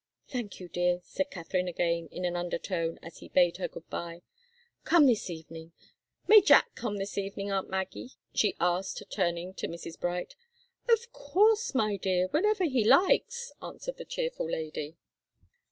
[0.29, 4.23] "Thank you, dear," said Katharine again, in an undertone, as he bade her good bye.
[4.83, 5.73] "Come this evening.
[6.27, 9.99] May Jack come this evening, aunt Maggie?" she asked, turning to Mrs.
[9.99, 10.33] Bright.
[10.89, 14.97] "Of course, my dear whenever he likes," answered the cheerful lady.